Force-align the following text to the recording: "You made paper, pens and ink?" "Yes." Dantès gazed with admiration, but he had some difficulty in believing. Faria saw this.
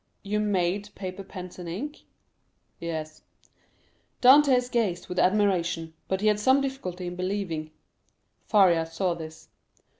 "You 0.23 0.39
made 0.39 0.89
paper, 0.95 1.23
pens 1.23 1.59
and 1.59 1.69
ink?" 1.69 1.99
"Yes." 2.79 3.21
Dantès 4.19 4.71
gazed 4.71 5.07
with 5.07 5.19
admiration, 5.19 5.93
but 6.07 6.21
he 6.21 6.27
had 6.27 6.39
some 6.39 6.59
difficulty 6.59 7.05
in 7.05 7.15
believing. 7.15 7.69
Faria 8.47 8.87
saw 8.87 9.13
this. 9.13 9.49